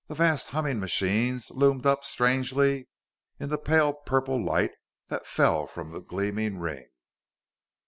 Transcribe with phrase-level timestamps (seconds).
[0.07, 2.87] The vast, humming machines loomed up strangely
[3.39, 4.71] in the pale purple light
[5.09, 6.89] that fell from the gleaming ring.